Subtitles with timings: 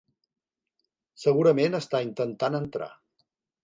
[1.25, 2.93] Segurament està intentant entrar.